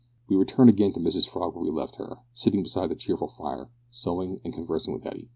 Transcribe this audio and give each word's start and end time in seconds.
We 0.27 0.35
return 0.35 0.67
again 0.67 0.93
to 0.93 0.99
Mrs 0.99 1.29
Frog 1.29 1.53
where 1.53 1.63
we 1.63 1.69
left 1.69 1.97
her, 1.97 2.21
sitting 2.33 2.63
beside 2.63 2.89
her 2.89 2.95
cheerful 2.95 3.27
fire, 3.27 3.69
sewing 3.91 4.41
and 4.43 4.51
conversing 4.51 4.95
with 4.95 5.03
Hetty. 5.03 5.29